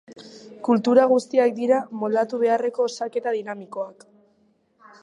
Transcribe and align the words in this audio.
Kultura 0.67 1.03
guztiak 1.11 1.53
dira 1.59 1.83
moldatu 2.05 2.41
beharreko 2.45 2.89
osaketa 2.91 3.39
dinamikoak. 3.39 4.11